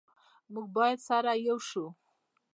[0.51, 1.85] موږ باید سره ېو شو